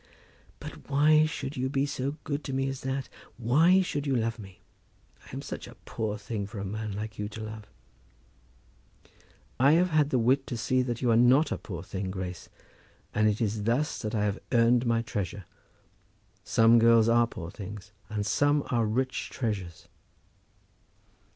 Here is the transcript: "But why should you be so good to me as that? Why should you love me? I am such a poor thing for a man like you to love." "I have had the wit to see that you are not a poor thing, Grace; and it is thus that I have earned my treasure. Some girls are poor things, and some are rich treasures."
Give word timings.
"But 0.59 0.89
why 0.89 1.27
should 1.27 1.55
you 1.55 1.69
be 1.69 1.85
so 1.85 2.15
good 2.23 2.43
to 2.45 2.53
me 2.53 2.67
as 2.67 2.81
that? 2.81 3.07
Why 3.37 3.81
should 3.83 4.07
you 4.07 4.15
love 4.15 4.39
me? 4.39 4.61
I 5.27 5.29
am 5.31 5.43
such 5.43 5.67
a 5.67 5.75
poor 5.85 6.17
thing 6.17 6.47
for 6.47 6.57
a 6.57 6.65
man 6.65 6.93
like 6.93 7.19
you 7.19 7.29
to 7.29 7.43
love." 7.43 7.67
"I 9.59 9.73
have 9.73 9.91
had 9.91 10.09
the 10.09 10.17
wit 10.17 10.47
to 10.47 10.57
see 10.57 10.81
that 10.81 11.03
you 11.03 11.11
are 11.11 11.15
not 11.15 11.51
a 11.51 11.57
poor 11.59 11.83
thing, 11.83 12.09
Grace; 12.09 12.49
and 13.13 13.27
it 13.27 13.39
is 13.41 13.65
thus 13.65 14.01
that 14.01 14.15
I 14.15 14.25
have 14.25 14.39
earned 14.51 14.87
my 14.87 15.03
treasure. 15.03 15.45
Some 16.43 16.79
girls 16.79 17.07
are 17.07 17.27
poor 17.27 17.51
things, 17.51 17.91
and 18.09 18.25
some 18.25 18.63
are 18.71 18.87
rich 18.87 19.29
treasures." 19.29 19.87